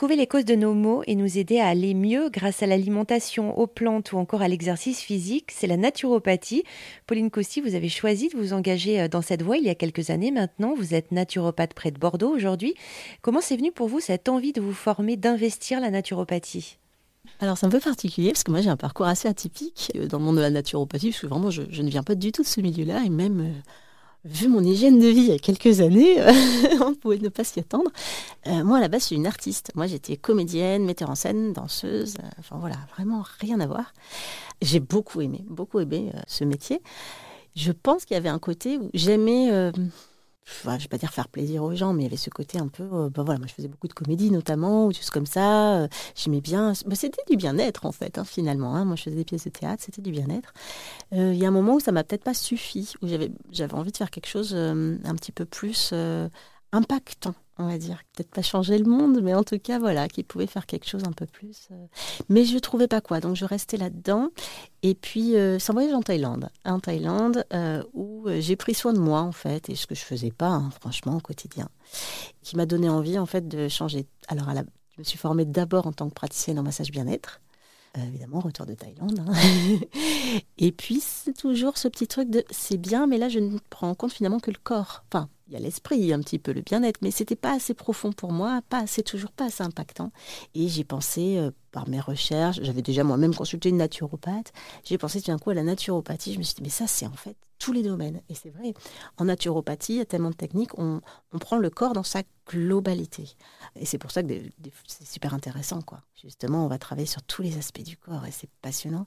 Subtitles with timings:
[0.00, 3.58] trouver les causes de nos maux et nous aider à aller mieux grâce à l'alimentation,
[3.58, 6.64] aux plantes ou encore à l'exercice physique, c'est la naturopathie.
[7.06, 9.74] Pauline Costi, vous avez choisi de vous engager euh, dans cette voie il y a
[9.74, 10.72] quelques années maintenant.
[10.74, 12.72] Vous êtes naturopathe près de Bordeaux aujourd'hui.
[13.20, 16.78] Comment c'est venu pour vous cette envie de vous former, d'investir la naturopathie?
[17.40, 20.18] Alors c'est un peu particulier parce que moi j'ai un parcours assez atypique euh, dans
[20.18, 22.62] le monde de la naturopathie parce vraiment je, ne viens pas du tout de ce
[22.62, 23.70] milieu-là et même euh,
[24.24, 26.16] vu mon hygiène de vie il y a quelques années,
[26.80, 27.90] on pouvait ne pas s'y attendre.
[28.46, 29.72] Euh, moi à la base je suis une artiste.
[29.74, 33.92] Moi j'étais comédienne, metteur en scène, danseuse, enfin voilà, vraiment rien à voir.
[34.62, 36.82] J'ai beaucoup aimé, beaucoup aimé ce métier.
[37.56, 39.72] Je pense qu'il y avait un côté où j'aimais
[40.46, 42.68] je vais pas dire faire plaisir aux gens, mais il y avait ce côté un
[42.68, 45.82] peu, bah voilà, moi je faisais beaucoup de comédie notamment, ou choses comme ça.
[45.82, 48.74] Euh, j'aimais bien, bah, c'était du bien-être en fait, hein, finalement.
[48.74, 48.84] Hein.
[48.84, 50.52] moi je faisais des pièces de théâtre, c'était du bien-être.
[51.12, 53.92] Euh, il y a un moment où ça m'a peut-être pas suffi, où j'avais envie
[53.92, 55.94] de faire quelque chose un petit peu plus
[56.72, 58.02] impactant on va dire.
[58.14, 61.02] Peut-être pas changer le monde, mais en tout cas, voilà, qui pouvait faire quelque chose
[61.06, 61.68] un peu plus.
[61.70, 61.86] Euh.
[62.28, 64.30] Mais je ne trouvais pas quoi, donc je restais là-dedans.
[64.82, 68.92] Et puis, euh, c'est un voyage en Thaïlande, en Thaïlande, euh, où j'ai pris soin
[68.92, 71.68] de moi, en fait, et ce que je faisais pas, hein, franchement, au quotidien,
[72.42, 74.06] qui m'a donné envie, en fait, de changer.
[74.28, 77.40] Alors, à je me suis formée d'abord en tant que praticienne en massage bien-être.
[77.96, 79.20] évidemment, retour de Thaïlande.
[79.20, 79.32] Hein.
[80.58, 83.90] et puis, c'est toujours ce petit truc de c'est bien, mais là, je ne prends
[83.90, 85.04] en compte finalement que le corps.
[85.10, 88.12] Enfin, il y a l'esprit, un petit peu le bien-être, mais c'était pas assez profond
[88.12, 90.12] pour moi, pas assez, toujours pas assez impactant.
[90.54, 94.52] Et j'ai pensé, euh, par mes recherches, j'avais déjà moi-même consulté une naturopathe,
[94.84, 97.06] j'ai pensé tout d'un coup à la naturopathie, je me suis dit, mais ça c'est
[97.06, 98.20] en fait tous les domaines.
[98.28, 98.74] Et c'est vrai,
[99.18, 101.00] en naturopathie, il y a tellement de techniques, on,
[101.32, 103.28] on prend le corps dans sa globalité.
[103.74, 104.28] Et c'est pour ça que
[104.86, 106.00] c'est super intéressant, quoi.
[106.14, 109.06] Justement, on va travailler sur tous les aspects du corps et c'est passionnant.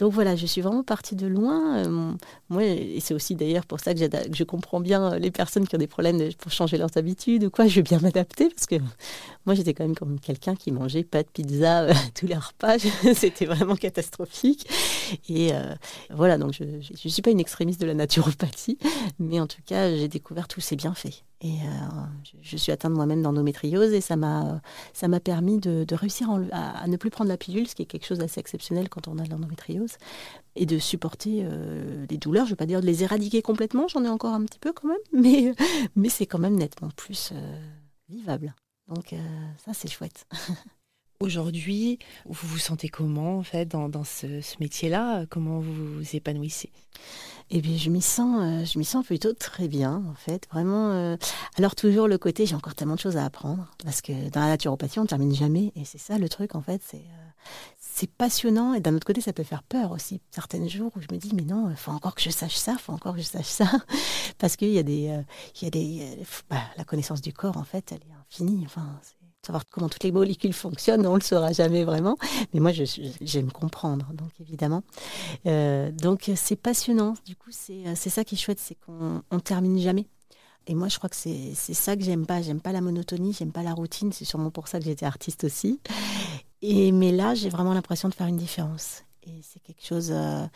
[0.00, 1.76] Donc voilà, je suis vraiment partie de loin.
[1.78, 2.12] Euh,
[2.48, 5.76] moi, et c'est aussi d'ailleurs pour ça que, je comprends bien euh, les personnes qui
[5.76, 7.68] ont des problèmes pour changer leurs habitudes ou quoi.
[7.68, 8.74] Je vais bien m'adapter parce que
[9.46, 12.78] moi, j'étais quand même comme quelqu'un qui mangeait pas de pizza euh, tous les repas.
[13.14, 14.68] C'était vraiment catastrophique.
[15.28, 15.52] Et
[16.10, 18.78] voilà, donc je ne suis pas une extrémiste de la naturopathie,
[19.18, 21.22] mais en tout cas, j'ai découvert tous ces bienfaits.
[21.44, 21.58] Et
[22.40, 24.62] je, suis atteinte moi-même d'endométriose et ça m'a
[25.06, 28.18] m'a permis de, réussir à, ne plus prendre la pilule, ce qui est quelque chose
[28.18, 29.98] d'assez exceptionnel quand on a l'endométriose
[30.56, 32.46] et de supporter euh, les douleurs.
[32.46, 34.72] Je ne vais pas dire de les éradiquer complètement, j'en ai encore un petit peu
[34.72, 35.54] quand même, mais,
[35.96, 37.58] mais c'est quand même nettement plus euh,
[38.08, 38.54] vivable.
[38.88, 39.18] Donc euh,
[39.64, 40.26] ça, c'est chouette.
[41.20, 44.26] Aujourd'hui, vous vous sentez comment en fait dans, ce,
[44.60, 45.24] métier-là?
[45.30, 46.70] Comment vous vous épanouissez?
[47.50, 50.46] Eh bien, je m'y sens, je m'y sens plutôt très bien, en fait.
[50.50, 51.16] Vraiment.
[51.56, 54.48] Alors toujours le côté, j'ai encore tellement de choses à apprendre parce que dans la
[54.48, 56.82] naturopathie, on ne termine jamais, et c'est ça le truc, en fait.
[56.84, 57.04] C'est
[57.96, 60.20] c'est passionnant et d'un autre côté, ça peut faire peur aussi.
[60.32, 62.72] Certains jours où je me dis, mais non, il faut encore que je sache ça,
[62.72, 63.70] il faut encore que je sache ça.
[64.38, 65.10] Parce qu'il y a des.
[65.10, 65.22] Euh,
[65.60, 68.62] il y a des euh, bah, la connaissance du corps, en fait, elle est infinie.
[68.66, 69.00] Enfin,
[69.44, 72.16] savoir comment toutes les molécules fonctionnent, on ne le saura jamais vraiment.
[72.52, 74.82] Mais moi, j'aime comprendre, donc évidemment.
[75.46, 77.14] Euh, donc, c'est passionnant.
[77.26, 80.06] Du coup, c'est ça qui est chouette, c'est qu'on ne termine jamais.
[80.66, 82.40] Et moi, je crois que c'est ça que j'aime pas.
[82.40, 84.12] J'aime pas la monotonie, j'aime pas la routine.
[84.12, 85.80] C'est sûrement pour ça que j'étais artiste aussi.
[86.62, 89.04] Et, mais là, j'ai vraiment l'impression de faire une différence.
[89.26, 90.46] Et c'est quelque chose euh,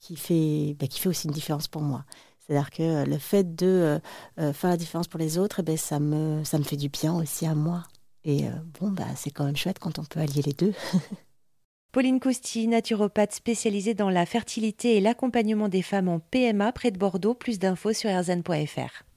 [0.00, 2.04] qui, fait, bah, qui fait aussi une différence pour moi.
[2.38, 4.00] C'est-à-dire que euh, le fait de
[4.38, 6.88] euh, faire la différence pour les autres, eh ben, ça, me, ça me fait du
[6.88, 7.84] bien aussi à moi.
[8.28, 8.44] Et
[8.78, 10.74] bon, bah, c'est quand même chouette quand on peut allier les deux.
[11.92, 16.98] Pauline Costi, naturopathe spécialisée dans la fertilité et l'accompagnement des femmes en PMA près de
[16.98, 17.32] Bordeaux.
[17.32, 19.07] Plus d'infos sur erzan.fr.